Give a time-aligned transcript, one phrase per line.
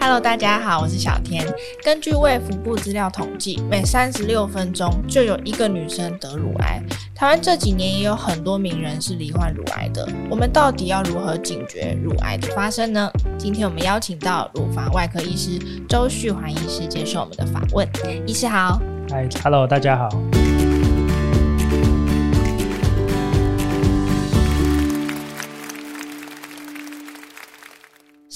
[0.00, 1.44] Hello，大家好，我是小天。
[1.82, 6.80] 根据卫福部资料统计，每三十六分钟就有一个女生得乳癌。
[7.14, 10.08] 台湾这几年也有很多名人是罹患乳癌的。
[10.30, 13.10] 我们到底要如何警觉乳癌的发生呢？
[13.36, 15.58] 今天我们邀请到乳房外科医师
[15.88, 17.86] 周旭环医师接受我们的访问。
[18.24, 18.80] 医师好。
[19.10, 20.08] Hi，Hello，大家好。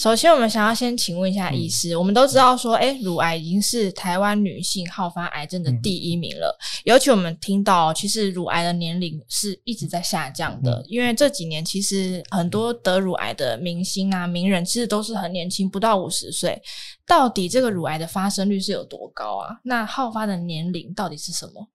[0.02, 6.58] 首先，我们想要先请问一下医师，嗯、我们都知道说，哎，乳癌已经是台湾女性好发癌症的第一名了。
[6.58, 16.60] 嗯、尤其我们听到，其实乳癌的年龄是一直在下降的，嗯、因为这几年其实很多得乳癌的明星啊、名人，其实都是很年轻，不到五十岁。
[17.06, 19.50] 到底这个乳癌的发生率是有多高啊？
[19.62, 21.68] 那好发的年龄到底是什么？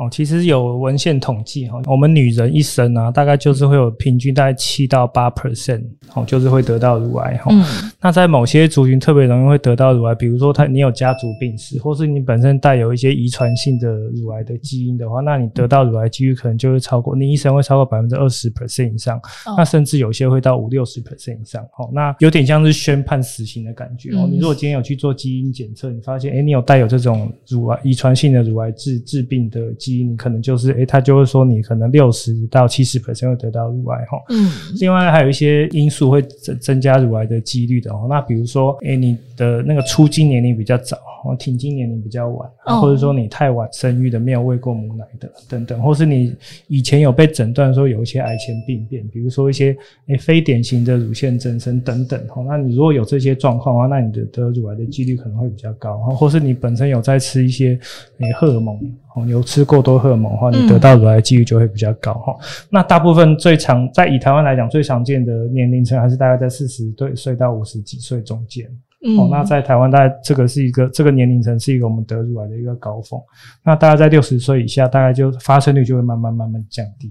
[0.00, 7.50] 哦，其实有文献统计哈，我们女人一生啊，大概就是会有平均大概七到八 percent，哦，就是会得到乳癌哈。
[7.50, 7.62] 嗯。
[8.00, 21.62] 那在某些族群特别容易会得到乳癌，比如说他你有家族病史，或是你本身带有一些遗传性的乳癌的基因的话，那你得到乳癌几率可能就会超过你一生会超过百分之二十 percent 以上，哦、那甚至有些会到五六十 percent 以上。
[21.76, 24.20] 哦，那有点像是宣判死刑的感觉哦。
[24.22, 34.18] 嗯、你如果今天有去做基因检测，你发现哎你有带有这种乳癌遗传性的乳癌致致病的基因，你可能就是诶他就会说你可能六十到七十 percent 会得到乳癌哈。
[34.30, 34.50] 嗯。
[34.80, 37.90] 另外还有一些因素会增增加乳癌的几率的。
[37.92, 42.48] 哦，那比如说，诶，你的那个出经年龄比较早，哦，停经年龄比较晚，
[42.80, 46.34] 或者说你太晚生育的，没有喂过母奶的，等等，或是你
[46.68, 57.78] 以前有被诊断说有一些癌前病变，比如说一些诶非典型的乳腺增生等等，哦，那你如果有这些状况的话，那你的得乳癌的几率可能会比较高，或是你本身有在吃一些
[58.18, 58.78] 诶荷尔蒙，
[59.14, 62.44] 哦，有吃过多荷尔蒙的话，你得到乳癌的几率就会比较高，哈、嗯。
[62.70, 67.80] 那大部分最常在以台湾来讲最常见的年龄层还是大概在四十对岁到五十。
[67.80, 68.70] 几岁中间，
[69.04, 73.18] 嗯、哦，那在台湾，大概这个是一个这个年龄层是一个我们得乳癌的一个高峰。
[73.64, 77.10] 那大概在六十岁以下，大概就发生率就会慢慢慢慢降低。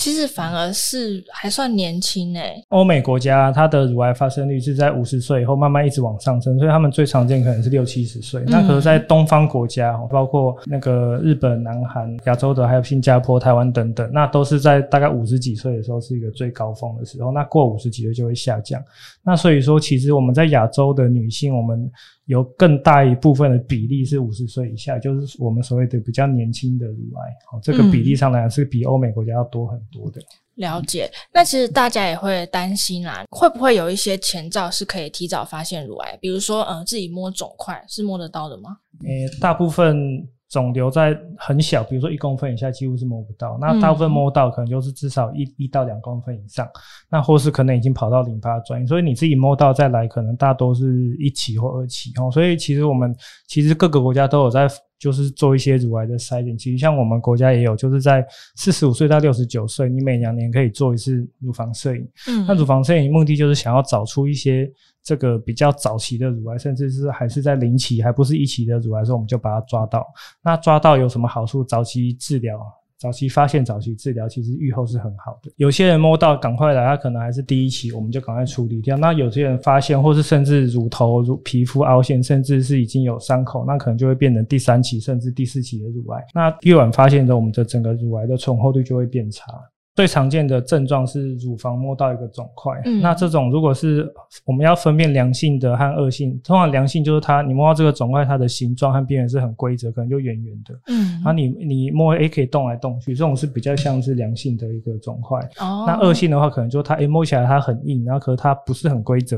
[0.00, 2.64] 其实反而是还算年轻诶、欸。
[2.70, 8.40] 欧美国家它的乳癌发生率是在五十岁以后慢慢一直往上升，所以他们最常见可能是六七十岁。
[8.40, 17.30] 嗯、那可是，在东方国家，包括那个日本、南韩、亚洲的，还有新加坡、台湾等等，那都是在大概五十几岁的时候是一个最高峰的时候。
[17.30, 18.82] 那过五十几岁就会下降。
[19.22, 21.90] 那所以说，其实我们在亚洲的女性，我们
[22.30, 30.22] 有更大一部分的比例是五十岁以下，就是我们所谓的比较年轻的乳癌，哦，这个比例上来讲是比欧美国家要多很多的。
[30.54, 31.10] 了解。
[31.34, 36.16] 那其实大家也会担心啦，会不会有一些前兆是可以提早发现乳癌？
[36.20, 38.76] 比如说，嗯，自己摸肿块是摸得到的吗？
[39.04, 39.96] 诶，大部分。
[40.50, 43.56] 肿瘤在很小，比如说一公分以下，几乎是摸不到。
[43.60, 46.68] 那大部分摸到，可能就是至少一一到两公分以上。
[47.08, 52.28] 那或是可能已经跑到淋巴转移，所以你自己摸到再来，可能大多是一期或二期哦。
[52.32, 53.14] 所以其实我们
[53.46, 54.66] 其实各个国家都有在，
[54.98, 56.58] 就是做一些乳癌的筛检。
[56.58, 62.04] 其实像我们国家也有，就是在四十五岁到六十九岁，你每两年可以做一次乳房摄影。
[62.26, 64.68] 嗯，那乳房摄影目的就是想要找出一些。
[65.02, 70.06] 这个比较早期的乳癌，甚至是还是在零期，还不是一期的乳癌的时候，我们就把它抓到。
[70.42, 71.64] 那抓到有什么好处？
[71.64, 72.60] 早期治疗、
[72.98, 75.50] 早期发现、早期治疗，其实预后是很好的。
[75.56, 78.96] 有些人摸到赶快来，他可能还是第一期，我们就赶快处理掉。
[78.96, 86.22] 那有些人发现，或是甚至乳头、乳皮肤凹陷，甚至是已经有伤口，那可能就会变成第三期甚至第四期的乳癌。
[86.34, 89.50] 那越晚发现的，我们的整个乳癌的存活率就会变差。
[89.96, 94.10] 最常见的症状是乳房摸到一个肿块，嗯、那这种如果是
[94.46, 105.38] 我们要分辨良性的和恶性，通常良性就是它你摸到这个肿块，它的形状和边缘是很规则，可能就圆圆的，嗯，然后你你摸诶可以动来动去，这种是比较像是良性的一个肿块。
[105.58, 109.36] 哦，那恶性的话，可能就它诶摸起来它很硬，然后可是它不是很规则，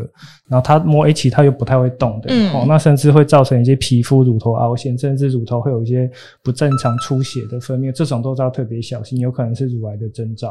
[0.48, 6.08] 然后它摸一起它又不太会动的，嗯、哦，那甚至会造成一些皮肤乳头凹陷，甚至乳头会有一些
[6.44, 10.41] 不正常出血的分泌，这种都是要特别小心，有可能是乳癌的征兆。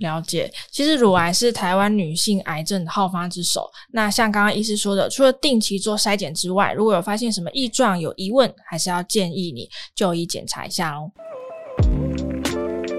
[0.00, 3.70] 了解，其实乳癌是台湾女性癌症的好发之首。
[3.92, 11.12] 那像刚刚医师说的，除了定期做筛检之外，如果有发现什么异状、有疑问，还是要建议你就医检查一下哦。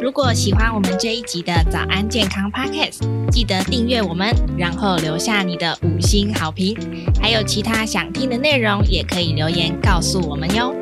[0.01, 2.99] 如果喜欢我们这一集的早安健康 Podcast，
[3.29, 6.77] 记得订阅我们，然后留下你的五星好评。
[7.21, 10.73] 还有其他想听的内容，也可以留言告诉我们哟。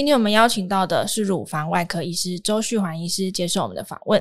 [0.00, 4.18] 今天我们邀请到的是乳房外科医师周旭环医师接受我们的访问。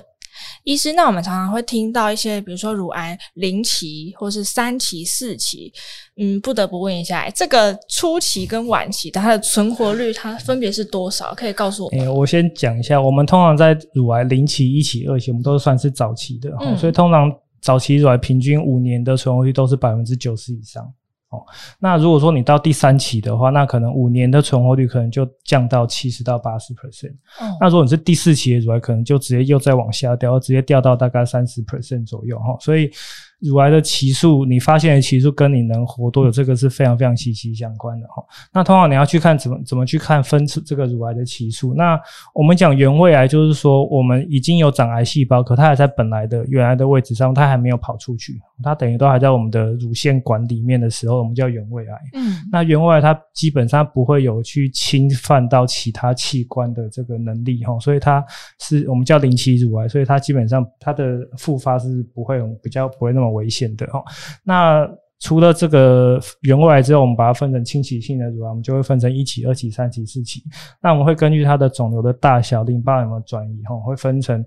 [0.66, 5.72] 医师，那我们常常会听到一些，比如说乳癌零期或是三期、四期，
[6.18, 11.34] 嗯，不得不问一下，这个初期跟晚期它的存活率，它分别是多少？
[11.34, 12.02] 可以告诉我们？
[12.02, 17.32] 欸，我先讲一下，我们通常在乳癌零期、一期、二期，我们都算是早期的，嗯，所以通常。
[17.62, 20.82] 早期乳癌平均五年的存活率都是百分之九十以上。
[21.30, 21.46] 哦，
[21.80, 27.14] 那如果说你到第三期的话，那可能五年的存活率可能就降到七十到八十 percent。
[27.42, 32.58] 嗯，那如果你是第四期的乳癌，可能就直接又再往下掉，直接掉到大概三十 percent 左右哈。
[32.60, 32.92] 所以。
[33.40, 38.22] 乳癌的期数，你发现的期数跟你能活多久，这个是非常非常息息相关的哈。
[38.54, 41.74] 那通常你要去看怎么怎么去看分这个乳癌的期数。
[41.74, 41.98] 那
[42.34, 51.98] 我们讲原位癌，就是说我们已经有长癌细胞，可它还在本来的原来的位置上，它还没有跑出去，它等于都还在我们的乳腺管里面的时候，我们叫原位癌。
[52.16, 58.22] 嗯，那原位癌它基本上不会有去侵犯到其他器官的这个能力哈，所以它
[58.60, 63.29] 是我们叫零期乳癌，所以它基本上它的复发是不会比较不会那么。
[63.30, 64.04] 危险的哦。
[64.44, 64.90] 那
[65.20, 70.42] 除了这个原位癌之后，我们把它分成侵袭性的乳癌，我们就会分成一期、二期、三期、四期。
[70.82, 74.42] 那我们会根据它的肿瘤的大小、淋巴有没有转移，哈，会分成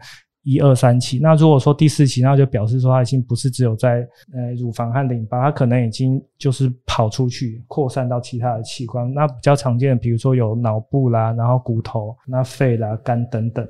[0.44, 1.18] 一二三期。
[1.18, 3.98] 那如果说第四期，那就表示说它已经不是只有在
[4.32, 9.12] 呃乳房和淋巴，它可能已经就是跑出去，扩散到其他的器官。
[9.12, 13.62] 那比较常见的，比如说有脑部啦，然后骨头、那肺啦、肝等等。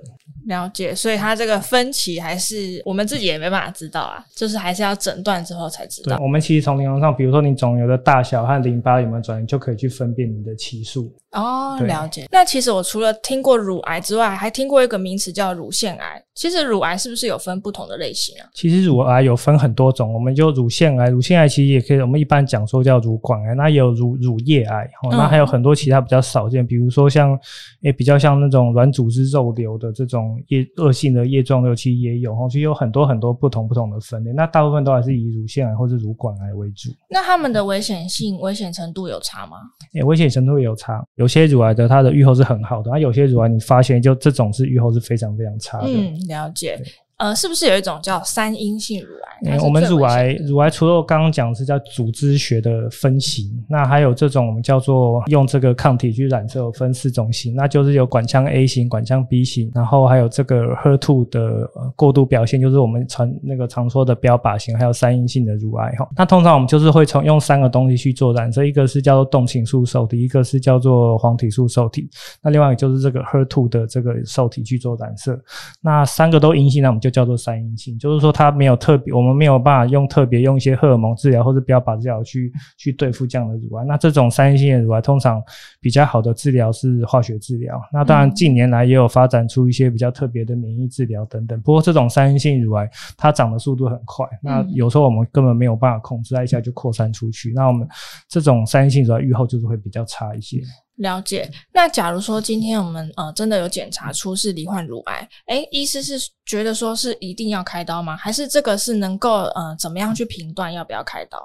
[0.47, 6.19] 了解，所以它这个分歧还是我们自己也没办法知道啊，就是还是要诊断之后才知道。
[6.21, 11.13] 我们其实从临床上，比如说你肿瘤的大小和淋巴有没有转移，就可以去分辨你的期数。
[11.33, 12.27] 哦，了解。
[12.31, 16.23] 那其实我除了听过乳癌之外，还听过一个名词叫乳腺癌。
[16.35, 18.49] 其实乳癌是不是有分不同的类型啊？
[18.55, 27.39] 其实乳癌有分很多种，我们就乳腺癌，乳腺癌其实也可以，我们一般讲说叫乳管癌，那也有乳乳液癌，哦，那还有很多其他比较少见，嗯、比如说像
[27.83, 36.91] 诶比较像那种软组织肉瘤的这种叶恶性的叶状瘤，其实也有，哦，其实有很多很多不同不同的分类，那大部分都还是以乳腺癌或是乳管癌为主。
[37.09, 39.57] 那他们的危险性、危险程度有差吗？
[39.95, 45.89] 诶危险程度也有差，有些乳癌的它的预后是很好的，那有些乳癌你发现就这种是预后是非常非常差的。
[45.89, 46.81] 嗯了解，
[47.23, 49.57] 呃，是不是有一种叫三阴性乳癌？
[49.57, 66.09] 嗯、我们乳癌，乳癌除了我刚刚讲是叫组织学的分型，那还有这种我们叫做用这个抗体去染色，分四种型，那就是有管腔 A 型、管腔 B 型，然后还有这个 HER2 的过度表现，就是我们常那个常说的标靶型，还有三阴性的乳癌哈。
[66.17, 72.09] 那通常我们就是会从用三个东西去做染色，一个是叫做动情素受体，一个是叫做黄体素受体，
[72.43, 75.39] 那另外一个就是这个 HER2 的这个受体去做染色，
[75.81, 83.85] 那三个都阴性，那我们就叫做三阴性，就是说它没有特别，我们没有办法用特别用一些荷尔蒙治疗或者标靶治疗去去对付这样的乳癌。
[83.85, 85.41] 那这种三阴性的乳癌通常
[85.81, 87.81] 比较好的治疗是化学治疗。
[87.93, 91.61] 那当然近年来也有发展出一些比较特别的免疫治疗等等。
[91.61, 97.53] 不过这种三阴性乳癌它长的速度很快，那有时候我们根本没有办法控制，它一下就扩散出去。
[97.55, 97.87] 那我们
[98.29, 100.63] 这种三阴性乳癌预后就是会比较差一些。
[100.97, 101.51] 了解。
[101.73, 108.17] 那假如说今天我们呃真的有检查出是罹患乳癌，诶，医师是觉得说是一定要开刀吗？
[108.17, 111.39] 还是这个是能够呃怎么样去评断要不要开刀？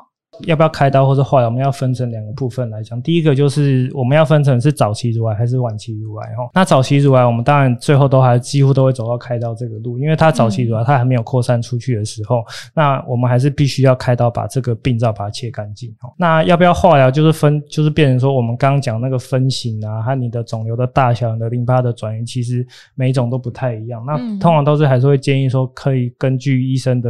[0.46, 1.48] 要不要开刀或者化疗？
[1.50, 3.02] 我们要分成两个部分来讲。
[3.02, 6.50] 第一个就是我们要分成是早期乳癌还是晚期乳癌哈。
[6.54, 12.44] 那早期乳癌，我们当然最后都还几乎都会走到开刀这个路，因为它早期乳癌它还没有扩散出去的时候，嗯、
[12.76, 15.94] 那我们还是必须要开刀把这个病灶把它切干净。
[16.18, 17.10] 那要不要化疗？
[17.10, 24.04] 就是分，就是变成说我们刚刚讲那个分型啊，和你的肿瘤的大小、你的淋巴的转移，其实每一种都不太一样。
[24.06, 27.10] 那通常都是还是会建议说，可以根据医生的。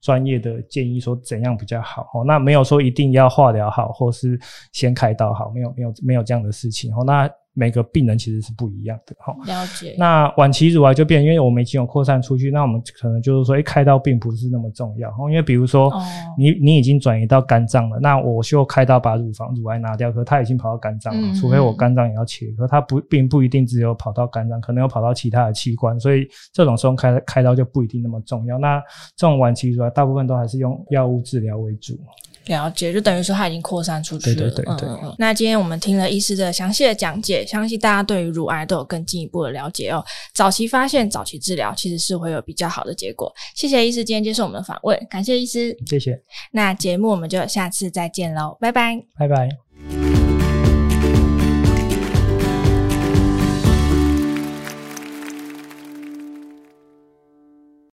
[0.00, 4.38] 专业的建议说怎样比较好哦，那没有说一定要化疗好，或是
[4.72, 7.30] 先开刀好，没有没有没有这样的事情哦，那。
[7.52, 9.34] 每个病人其实是不一样的哈。
[9.46, 9.94] 了解。
[9.98, 15.10] 那晚期乳癌就变，因为我们已经有扩散出去，那我们可能就是说，诶，开刀并不是那么重要。
[15.28, 15.92] 因为比如说，
[16.38, 28.58] 你你已经转移到肝脏了，那我就开刀把乳房乳癌拿掉，可它已经跑到肝脏了，除非我肝脏也要切，可它不并不一定只有跑到肝脏，可能有跑到其他的器官，所以这种时候开开刀就不一定那么重要。
[28.58, 28.80] 那
[29.16, 31.98] 这种晚期乳癌大部分都还是用药物治疗为主。
[32.46, 34.36] 了解，就等于说它已经扩散出去了。
[34.36, 34.88] 对对对对。
[34.88, 40.04] 嗯，那今天我们听了医师的详细的讲解，相信大家对于乳癌都有更进一步的了解哦。
[40.34, 43.32] 早期发现、早期治疗，其实是会有比较好的结果。
[43.54, 45.76] 谢谢医师今天接受我们的访问，感谢医师。
[45.86, 46.20] 谢谢。
[46.52, 49.00] 那节目我们就下次再见喽，拜拜。
[49.18, 49.69] 拜拜。